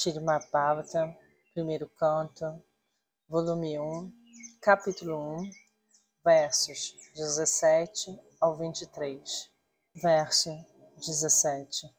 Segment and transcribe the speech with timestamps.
[0.00, 1.12] Srimad Bhagavatam,
[1.52, 2.62] primeiro canto,
[3.28, 4.12] volume 1,
[4.60, 5.50] capítulo 1,
[6.24, 9.50] versos 17 ao 23.
[9.96, 10.50] Verso
[10.98, 11.92] 17.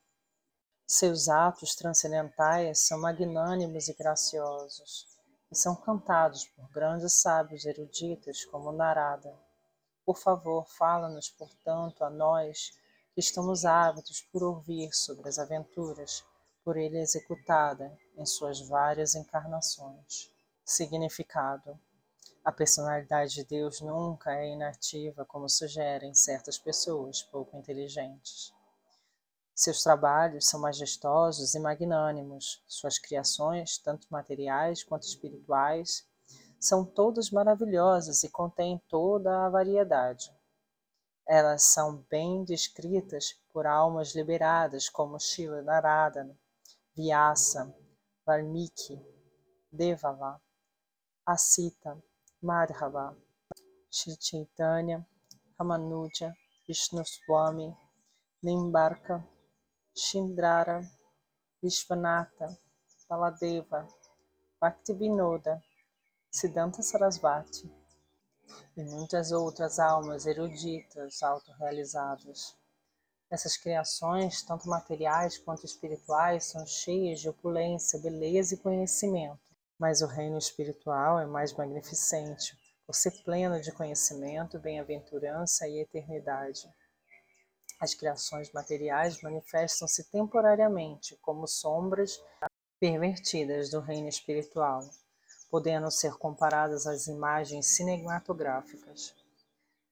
[0.87, 5.05] Seus atos transcendentais são magnânimos e graciosos,
[5.51, 9.37] e são cantados por grandes sábios eruditos como Narada.
[10.05, 12.71] Por favor, fala-nos, portanto, a nós
[13.13, 16.23] que estamos ávidos por ouvir sobre as aventuras
[16.69, 20.31] por ele executada em suas várias encarnações.
[20.63, 21.79] Significado:
[22.45, 28.53] A personalidade de Deus nunca é inativa, como sugerem certas pessoas pouco inteligentes.
[29.55, 36.07] Seus trabalhos são majestosos e magnânimos, suas criações, tanto materiais quanto espirituais,
[36.59, 40.31] são todas maravilhosas e contêm toda a variedade.
[41.27, 46.29] Elas são bem descritas por almas liberadas como Shila Narada,
[46.99, 47.73] Vyasa,
[48.25, 48.99] Valmiki,
[49.73, 50.37] Devava,
[51.25, 51.97] Asita,
[52.43, 53.15] Madhava,
[53.89, 55.05] Shri Chaitanya,
[55.57, 56.35] Ramanuja,
[56.67, 57.73] Vishnu Swami,
[58.43, 59.23] Nimbarka,
[59.95, 60.85] Shindrara,
[61.63, 62.57] Vishvanatha,
[63.09, 63.87] Baladeva,
[64.61, 65.61] Bhaktivinoda,
[66.29, 67.71] Siddhanta Sarasvati
[68.75, 72.58] e muitas outras almas eruditas autorrealizadas.
[73.31, 79.39] Essas criações, tanto materiais quanto espirituais, são cheias de opulência, beleza e conhecimento.
[79.77, 82.57] Mas o reino espiritual é mais magnificente,
[82.87, 86.67] por ser pleno de conhecimento, bem-aventurança e eternidade.
[87.79, 92.19] As criações materiais manifestam-se temporariamente como sombras
[92.79, 94.81] pervertidas do reino espiritual,
[95.51, 99.13] podendo ser comparadas às imagens cinematográficas.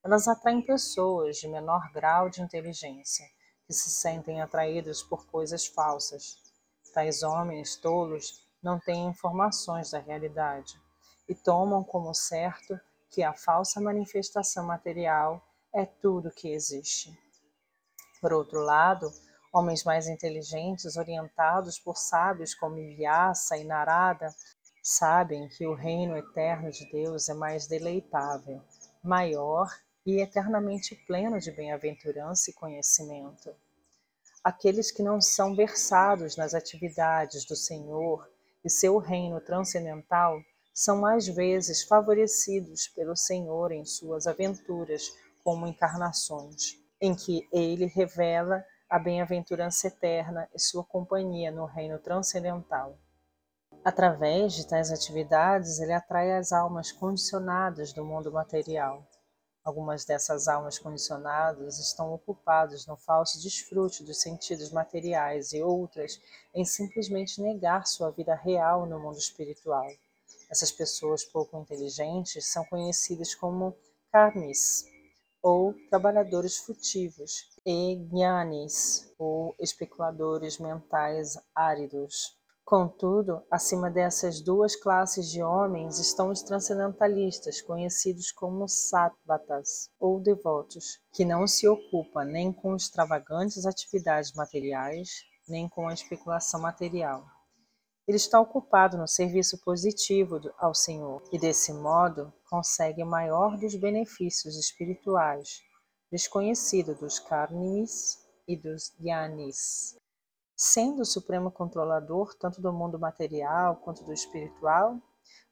[0.08, 3.26] Elas atraem pessoas de menor grau de inteligência,
[3.66, 6.38] que se sentem atraídas por coisas falsas.
[6.94, 10.80] Tais homens tolos não têm informações da realidade
[11.28, 17.12] e tomam como certo que a falsa manifestação material é tudo que existe.
[18.22, 19.12] Por outro lado,
[19.52, 24.34] homens mais inteligentes, orientados por sábios como Vyasa e Narada,
[24.82, 28.64] sabem que o reino eterno de Deus é mais deleitável,
[29.04, 29.68] maior
[30.08, 33.54] e eternamente pleno de bem-aventurança e conhecimento.
[34.42, 38.26] Aqueles que não são versados nas atividades do Senhor
[38.64, 40.42] e seu reino transcendental
[40.74, 45.14] são às vezes favorecidos pelo Senhor em suas aventuras
[45.44, 52.98] como encarnações em que ele revela a bem-aventurança eterna e sua companhia no reino transcendental.
[53.84, 59.06] Através de tais atividades, ele atrai as almas condicionadas do mundo material.
[59.68, 66.22] Algumas dessas almas condicionadas estão ocupadas no falso desfrute dos sentidos materiais e outras
[66.56, 69.86] em simplesmente negar sua vida real no mundo espiritual.
[70.50, 73.76] Essas pessoas pouco inteligentes são conhecidas como
[74.10, 74.86] karmis,
[75.42, 82.38] ou trabalhadores furtivos, e gnanis, ou especuladores mentais áridos.
[82.68, 91.00] Contudo, acima dessas duas classes de homens estão os transcendentalistas, conhecidos como sattvatas, ou devotos,
[91.14, 95.10] que não se ocupam nem com extravagantes atividades materiais,
[95.48, 97.24] nem com a especulação material
[98.08, 103.76] ele está ocupado no serviço positivo ao Senhor e, desse modo, consegue o maior dos
[103.76, 105.60] benefícios espirituais,
[106.10, 108.18] desconhecido dos karmis
[108.48, 109.98] e dos dhyanis.
[110.60, 115.00] Sendo o supremo controlador tanto do mundo material quanto do espiritual,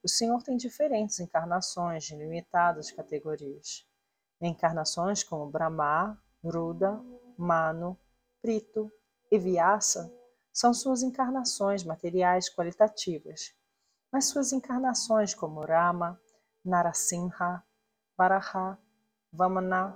[0.03, 3.87] o Senhor tem diferentes encarnações de limitadas categorias.
[4.41, 6.99] Encarnações como Brahma, Ruda,
[7.37, 7.95] Manu,
[8.41, 8.91] Prito
[9.29, 10.11] e Vyasa
[10.51, 13.53] são suas encarnações materiais qualitativas,
[14.11, 16.19] mas suas encarnações como Rama,
[16.63, 17.63] Narasimha,
[18.17, 18.79] Varaha,
[19.31, 19.95] Vamana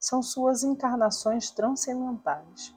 [0.00, 2.76] são suas encarnações transcendentais.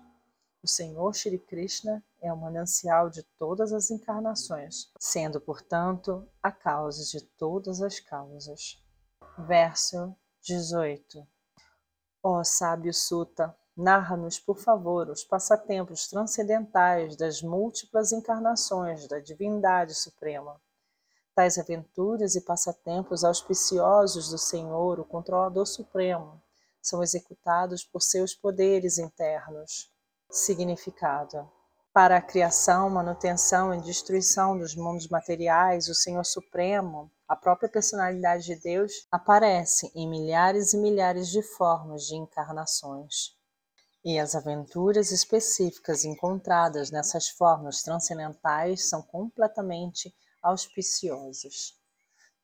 [0.64, 7.04] O Senhor Shri Krishna é o manancial de todas as encarnações, sendo, portanto, a causa
[7.04, 8.80] de todas as causas.
[9.40, 11.28] Verso 18
[12.22, 20.62] Ó sábio Suta, Narra-nos, por favor, os passatempos transcendentais das múltiplas encarnações da Divindade Suprema.
[21.34, 26.40] Tais aventuras e passatempos auspiciosos do Senhor, o Controlador Supremo,
[26.80, 29.92] são executados por seus poderes internos.
[30.32, 31.52] Significado:
[31.92, 38.46] Para a criação, manutenção e destruição dos mundos materiais, o Senhor Supremo, a própria personalidade
[38.46, 43.36] de Deus, aparece em milhares e milhares de formas de encarnações.
[44.06, 51.76] E as aventuras específicas encontradas nessas formas transcendentais são completamente auspiciosas.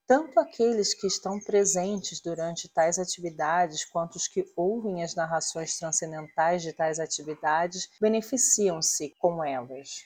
[0.08, 6.62] Tanto aqueles que estão presentes durante tais atividades quanto os que ouvem as narrações transcendentais
[6.62, 10.06] de tais atividades beneficiam-se com elas.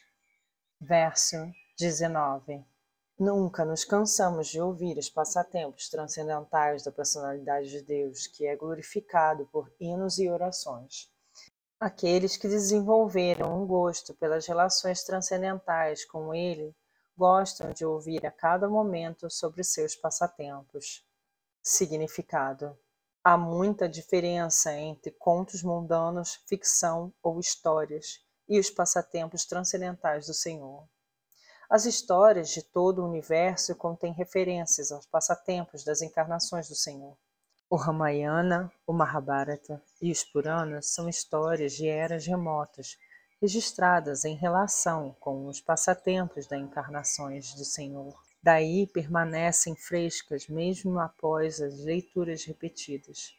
[0.80, 1.38] Verso
[1.78, 2.66] 19.
[3.20, 9.46] Nunca nos cansamos de ouvir os passatempos transcendentais da personalidade de Deus, que é glorificado
[9.52, 11.12] por hinos e orações.
[11.80, 16.76] Aqueles que desenvolveram um gosto pelas relações transcendentais com Ele
[17.22, 21.06] gostam de ouvir a cada momento sobre seus passatempos.
[21.62, 22.76] Significado:
[23.24, 30.84] Há muita diferença entre contos mundanos, ficção ou histórias e os passatempos transcendentais do Senhor.
[31.70, 37.16] As histórias de todo o universo contêm referências aos passatempos das encarnações do Senhor.
[37.70, 42.98] O Ramayana, o Mahabharata e os Puranas são histórias de eras remotas
[43.42, 48.14] registradas em relação com os passatempos das encarnações do Senhor.
[48.44, 53.34] Daí permanecem frescas mesmo após as leituras repetidas.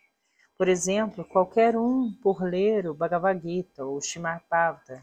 [0.58, 4.42] Por exemplo, qualquer um, por ler o Bhagavad Gita ou o Srimad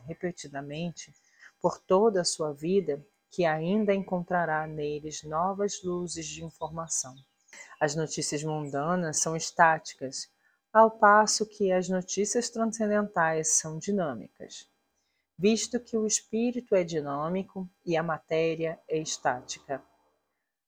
[0.05, 1.13] repetidamente,
[1.61, 7.15] por toda a sua vida, que ainda encontrará neles novas luzes de informação.
[7.79, 10.29] As notícias mundanas são estáticas,
[10.73, 14.67] ao passo que as notícias transcendentais são dinâmicas
[15.41, 19.81] visto que o espírito é dinâmico e a matéria é estática.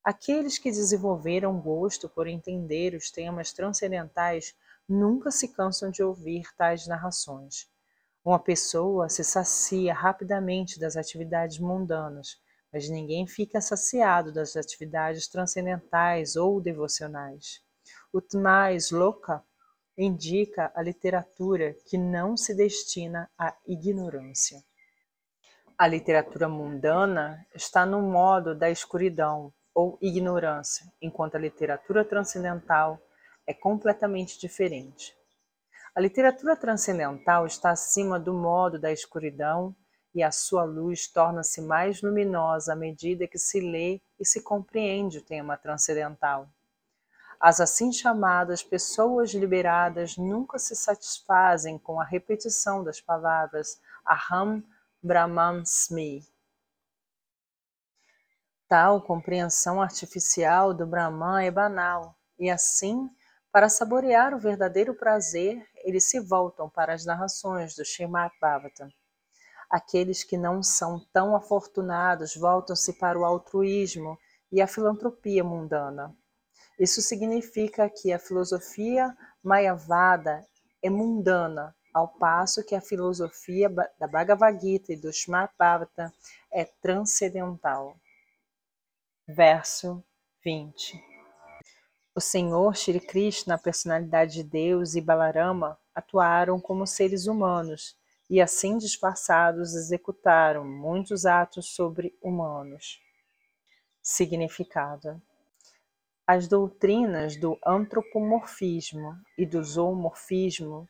[0.02, 4.56] Aqueles que desenvolveram gosto por entender os temas transcendentais
[4.88, 7.70] nunca se cansam de ouvir tais narrações.
[8.24, 12.40] Uma pessoa se sacia rapidamente das atividades mundanas,
[12.72, 17.62] mas ninguém fica saciado das atividades transcendentais ou devocionais.
[18.14, 19.44] O Tmais Loka
[19.98, 24.64] indica a literatura que não se destina à ignorância.
[25.78, 33.00] A literatura mundana está no modo da escuridão ou ignorância, enquanto a literatura transcendental
[33.48, 35.16] é completamente diferente.
[35.94, 39.76] A literatura transcendental está acima do modo da escuridão
[40.14, 45.18] e a sua luz torna-se mais luminosa à medida que se lê e se compreende
[45.18, 46.48] o tema transcendental.
[47.44, 54.64] As assim chamadas pessoas liberadas nunca se satisfazem com a repetição das palavras Aham
[55.02, 56.24] Brahmasmi.
[58.68, 63.10] Tal compreensão artificial do Brahman é banal, e assim,
[63.52, 68.88] para saborear o verdadeiro prazer, eles se voltam para as narrações do Srimad Bhagavatam.
[69.68, 74.16] Aqueles que não são tão afortunados voltam-se para o altruísmo
[74.52, 76.16] e a filantropia mundana.
[76.80, 80.46] Isso significa que a filosofia mayavada
[80.82, 86.14] é mundana, ao passo que a filosofia da Bhagavad Gita e do Smartbhavata
[86.52, 87.96] é transcendental.
[89.28, 90.04] Verso
[90.44, 91.04] 20
[92.16, 97.98] O Senhor Shri Krishna, a personalidade de Deus, e Balarama atuaram como seres humanos
[98.30, 103.00] e, assim disfarçados, executaram muitos atos sobre-humanos.
[104.02, 105.22] Significado
[106.34, 110.88] as doutrinas do antropomorfismo e do zoomorfismo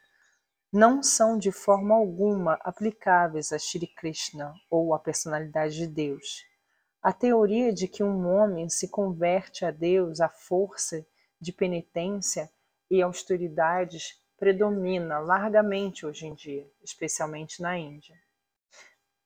[0.71, 6.45] não são de forma alguma aplicáveis a Shri Krishna ou à personalidade de Deus.
[7.01, 11.03] A teoria de que um homem se converte a Deus à força
[11.39, 12.47] de penitência
[12.87, 18.15] e austeridades predomina largamente hoje em dia, especialmente na Índia.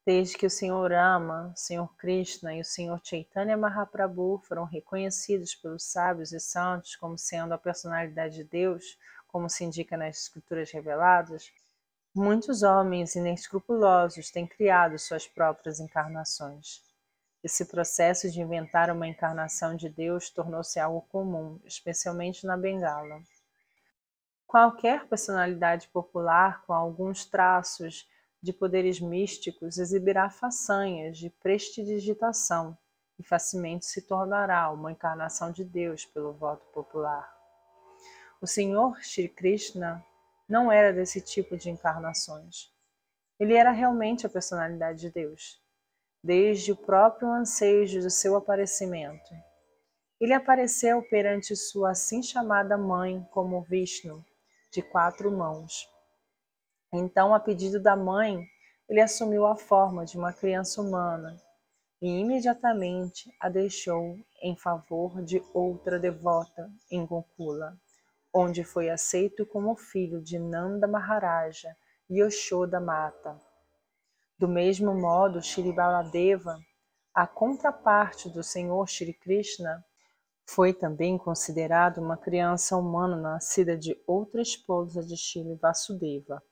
[0.06, 5.56] Desde que o Senhor Rama, o Senhor Krishna e o Senhor Chaitanya Mahaprabhu foram reconhecidos
[5.56, 10.70] pelos sábios e santos como sendo a personalidade de Deus, como se indica nas escrituras
[10.70, 11.52] reveladas,
[12.16, 16.84] muitos homens inescrupulosos têm criado suas próprias encarnações.
[17.44, 23.22] Esse processo de inventar uma encarnação de Deus tornou-se algo comum, especialmente na Bengala.
[24.46, 28.08] Qualquer personalidade popular com alguns traços
[28.46, 32.78] de poderes místicos exibirá façanhas de prestidigitação
[33.18, 37.28] e facilmente se tornará uma encarnação de Deus pelo voto popular.
[38.40, 40.06] O Senhor Shri Krishna
[40.48, 42.72] não era desse tipo de encarnações.
[43.40, 45.60] Ele era realmente a personalidade de Deus,
[46.24, 49.34] desde o próprio anseio do seu aparecimento.
[50.22, 54.24] Ele apareceu perante sua assim chamada mãe como Vishnu,
[54.72, 55.95] de quatro mãos
[56.96, 58.46] então, a pedido da mãe,
[58.88, 61.36] ele assumiu a forma de uma criança humana
[62.02, 67.76] e imediatamente a deixou em favor de outra devota em Gokula,
[68.34, 71.76] onde foi aceito como filho de Nanda Maharaja
[72.12, 73.40] Yoshoda Mata.
[74.38, 76.60] Do mesmo modo, Shri Baladeva,
[77.14, 79.84] a contraparte do Senhor Shri Krishna,
[80.46, 86.44] foi também considerado uma criança humana nascida de outra esposa de Shri Vasudeva.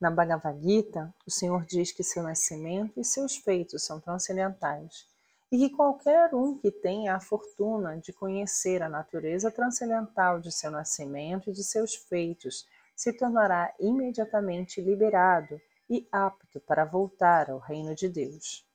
[0.00, 5.06] Na Bhagavad Gita, o Senhor diz que seu nascimento e seus feitos são transcendentais
[5.52, 10.70] e que qualquer um que tenha a fortuna de conhecer a natureza transcendental de seu
[10.70, 12.66] nascimento e de seus feitos
[12.96, 18.66] se tornará imediatamente liberado e apto para voltar ao reino de Deus.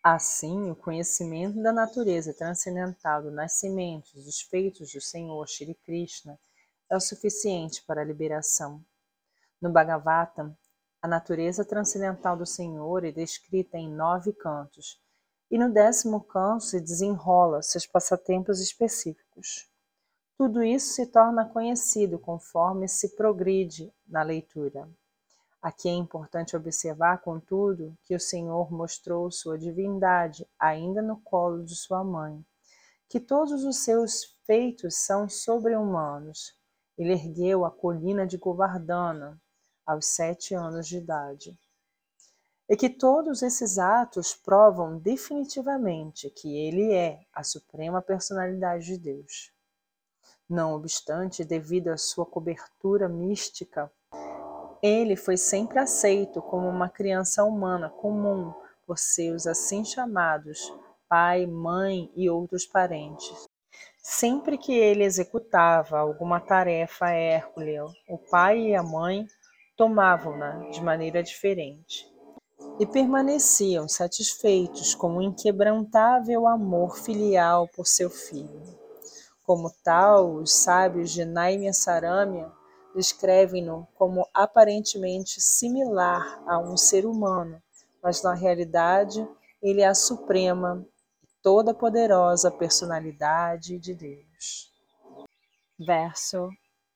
[0.00, 6.38] Assim, o conhecimento da natureza transcendental do nascimento e dos feitos do Senhor Shri Krishna
[6.88, 8.80] é o suficiente para a liberação
[9.64, 10.54] no Bhagavatam,
[11.00, 15.00] a natureza transcendental do Senhor é descrita em nove cantos,
[15.50, 19.66] e no décimo canto se desenrola seus passatempos específicos.
[20.36, 24.86] Tudo isso se torna conhecido conforme se progride na leitura.
[25.62, 31.74] Aqui é importante observar, contudo, que o Senhor mostrou sua divindade ainda no colo de
[31.74, 32.44] sua mãe,
[33.08, 36.54] que todos os seus feitos são sobre-humanos.
[36.98, 39.40] Ele ergueu a colina de Govardhana,
[39.86, 41.58] aos sete anos de idade.
[42.68, 49.52] E que todos esses atos provam definitivamente que ele é a suprema personalidade de Deus.
[50.48, 53.90] Não obstante, devido à sua cobertura mística,
[54.82, 58.52] ele foi sempre aceito como uma criança humana comum
[58.86, 60.72] por seus assim chamados
[61.08, 63.48] pai, mãe e outros parentes.
[64.02, 69.26] Sempre que ele executava alguma tarefa hércule, o pai e a mãe
[69.76, 72.10] tomavam-na de maneira diferente
[72.78, 78.78] e permaneciam satisfeitos com o inquebrantável amor filial por seu filho.
[79.44, 82.50] Como tal, os sábios de Naimya Saramya
[82.94, 87.60] descrevem-no como aparentemente similar a um ser humano,
[88.02, 89.26] mas na realidade
[89.60, 90.86] ele é a suprema
[91.22, 94.72] e toda poderosa personalidade de Deus.
[95.78, 96.48] Verso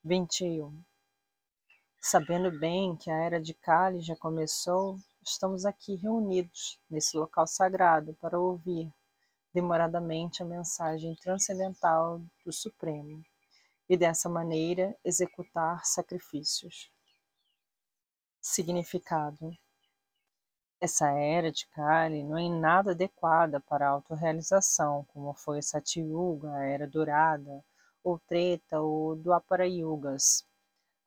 [0.04, 0.88] 21
[2.00, 8.14] Sabendo bem que a era de Kali já começou, estamos aqui reunidos nesse local sagrado
[8.14, 8.90] para ouvir
[9.52, 13.23] demoradamente a mensagem transcendental do Supremo
[13.88, 16.90] e dessa maneira executar sacrifícios.
[18.40, 19.50] Significado:
[20.81, 26.52] Essa era de Kali não é em nada adequada para a autorrealização, como foi Satyuga,
[26.52, 27.62] a Era Dourada,
[28.05, 30.48] ou Treta ou do Aparayugas,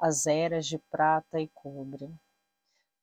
[0.02, 2.12] as eras de prata e cobre.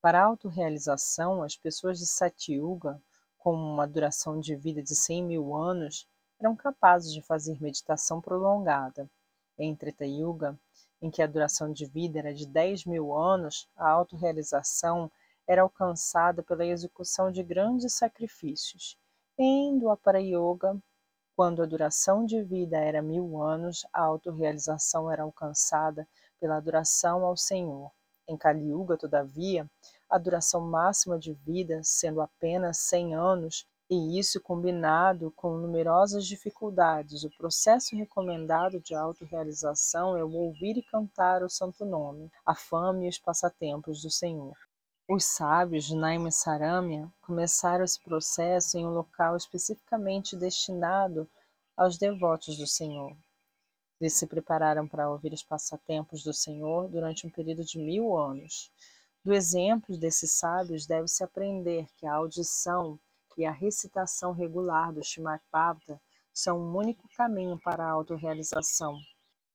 [0.02, 3.00] Para a autorrealização, as pessoas de Satyuga,
[3.38, 6.08] com uma duração de vida de 100 mil anos,
[6.40, 9.08] eram capazes de fazer meditação prolongada.
[9.56, 10.58] Em Treta Yuga,
[11.00, 15.08] em que a duração de vida era de 10 mil anos, a autorrealização
[15.46, 18.98] era alcançada pela execução de grandes sacrifícios.
[19.38, 20.76] Em Dwapara Yoga,
[21.36, 26.04] quando a duração de vida era mil anos, a autorrealização era alcançada
[26.40, 27.90] pela adoração ao Senhor.
[28.28, 29.68] Em Kali Yuga, todavia,
[30.08, 37.24] a duração máxima de vida sendo apenas 100 anos, e isso combinado com numerosas dificuldades,
[37.24, 43.04] o processo recomendado de autorrealização é o ouvir e cantar o santo nome, a fama
[43.04, 44.54] e os passatempos do Senhor.
[45.10, 51.26] Os sábios Naima Saramya começaram esse processo em um local especificamente destinado
[51.74, 53.16] aos devotos do Senhor.
[54.00, 58.70] Eles se prepararam para ouvir os passatempos do Senhor durante um período de mil anos.
[59.24, 62.98] Do exemplo desses sábios deve-se aprender que a audição
[63.36, 66.00] e a recitação regular do Srimad Bhagavatam
[66.32, 68.96] são um único caminho para a autorrealização.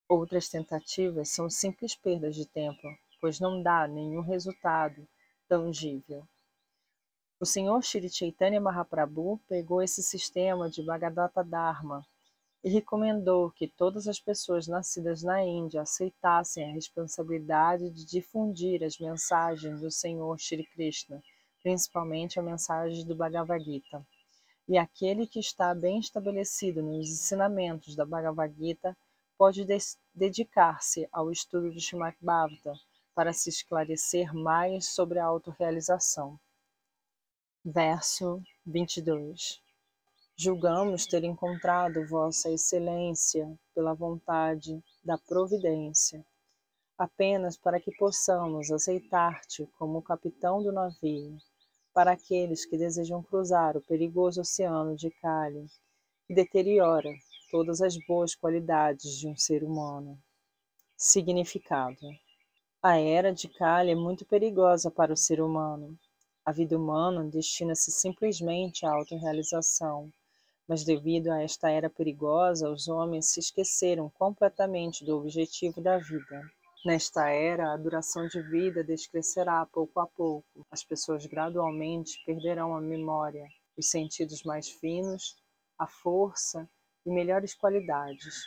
[0.10, 2.82] Outras tentativas são simples perdas de tempo,
[3.22, 5.08] pois não dá nenhum resultado
[5.48, 6.28] tangível.
[7.40, 12.06] O Senhor Shri Chaitanya Mahaprabhu pegou esse sistema de Bhagavata Dharma
[12.64, 18.98] e recomendou que todas as pessoas nascidas na Índia aceitassem a responsabilidade de difundir as
[18.98, 21.22] mensagens do Senhor Shri Krishna,
[21.62, 24.06] principalmente a mensagem do Bhagavad Gita.
[24.66, 28.96] E aquele que está bem estabelecido nos ensinamentos da Bhagavad Gita
[29.38, 29.68] pode
[30.16, 32.80] dedicar-se ao estudo do Srimad Bhagavatam
[33.14, 36.40] para se esclarecer mais sobre a autorrealização.
[37.66, 39.63] Verso 22
[40.36, 46.26] Julgamos ter encontrado Vossa Excelência pela vontade da providência,
[46.98, 51.38] apenas para que possamos aceitar-te como capitão do navio,
[51.94, 55.68] para aqueles que desejam cruzar o perigoso oceano de Kali,
[56.28, 57.14] que deteriora
[57.52, 60.20] todas as boas qualidades de um ser humano.
[60.98, 62.10] Significado:
[62.82, 65.96] A era de Kali é muito perigosa para o ser humano.
[66.44, 70.12] A vida humana destina-se simplesmente à autorrealização,
[70.68, 76.42] mas devido a esta era perigosa, os homens se esqueceram completamente do objetivo da vida.
[76.86, 80.66] Nesta era, a duração de vida descrescerá pouco a pouco.
[80.70, 85.36] As pessoas gradualmente perderão a memória, os sentidos mais finos,
[85.80, 86.70] a força
[87.06, 88.44] e melhores qualidades.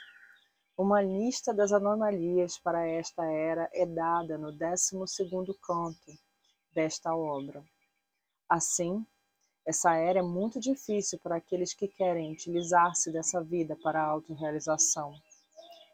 [0.76, 6.12] Uma lista das anomalias para esta era é dada no 12º canto
[6.74, 7.64] desta obra.
[8.46, 9.04] Assim,
[9.66, 15.12] essa era é muito difícil para aqueles que querem utilizar-se dessa vida para a autorrealização.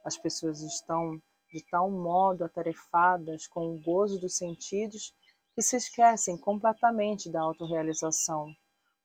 [0.05, 1.19] As pessoas estão
[1.51, 5.15] de tal modo atarefadas com o gozo dos sentidos
[5.55, 8.55] que se esquecem completamente da autorrealização.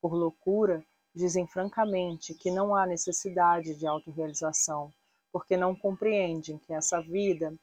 [0.02, 4.94] Por loucura, dizem francamente que não há necessidade de autorrealização,
[5.32, 7.56] porque não compreendem que essa vida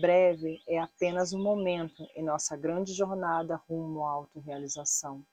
[0.00, 5.24] breve é apenas um momento em nossa grande jornada rumo à autorrealização.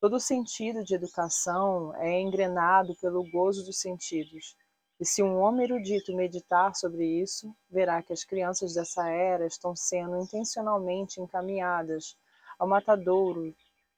[0.00, 4.56] Todo sentido de educação é engrenado pelo gozo dos sentidos,
[5.00, 9.74] e se um homem erudito meditar sobre isso, verá que as crianças dessa era estão
[9.74, 12.16] sendo intencionalmente encaminhadas
[12.58, 13.54] ao matadouro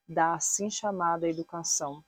[0.08, 2.02] da assim chamada educação.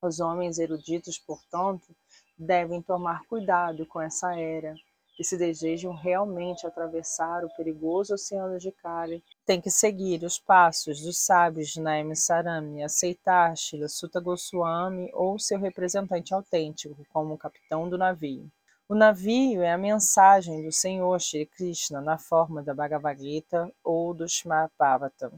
[0.00, 1.94] Os homens eruditos, portanto,
[2.38, 4.74] devem tomar cuidado com essa era
[5.20, 11.02] e se desejam realmente atravessar o perigoso oceano de Kali, têm que seguir os passos
[11.02, 17.86] dos sábios de Naime Sarami, aceitar Shila Sutta Goswami ou seu representante autêntico como capitão
[17.86, 18.50] do navio.
[18.88, 24.14] O navio é a mensagem do Senhor Shri Krishna na forma da Bhagavad Gita ou
[24.14, 25.32] do Shmabhavatam.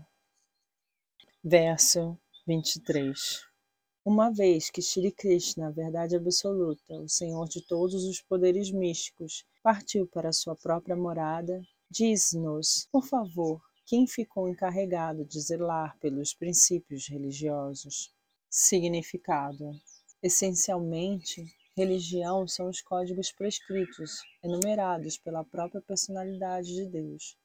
[1.42, 3.50] Verso 23
[4.04, 9.44] uma vez que Shri Krishna, a verdade absoluta, o Senhor de todos os poderes místicos,
[9.62, 17.06] partiu para sua própria morada, diz-nos, por favor, quem ficou encarregado de zelar pelos princípios
[17.06, 18.12] religiosos.
[18.50, 19.70] Significado:
[20.22, 21.44] Essencialmente,
[21.76, 27.36] religião são os códigos prescritos, enumerados pela própria personalidade de Deus.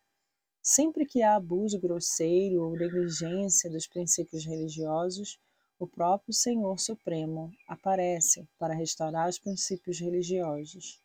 [0.62, 5.40] Sempre que há abuso grosseiro ou negligência dos princípios religiosos,
[5.80, 11.00] o próprio Senhor Supremo aparece para restaurar os princípios religiosos.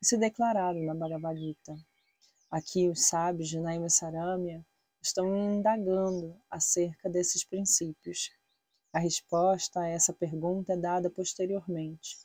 [0.00, 1.76] Isso é declarado na Bhagavad Gita.
[2.48, 4.64] Aqui os sábios de Naima Saramya
[5.02, 8.30] estão indagando acerca desses princípios.
[8.92, 12.16] A resposta a essa pergunta é dada posteriormente.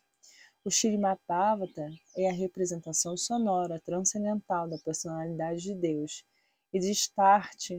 [0.64, 6.24] O Shirimapavata é a representação sonora transcendental da personalidade de Deus
[6.72, 7.72] e de Start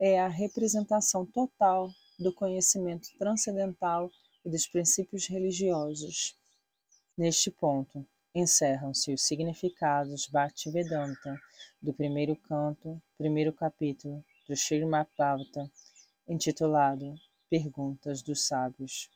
[0.00, 4.10] é a representação total do conhecimento transcendental
[4.44, 6.34] e dos princípios religiosos.
[7.16, 8.06] Neste ponto,
[8.38, 11.40] encerram-se os significados Bhaktivedanta
[11.80, 15.70] do primeiro canto, primeiro capítulo do Srimad Bhagavatam,
[16.28, 17.14] intitulado
[17.48, 19.08] Perguntas dos Sábios.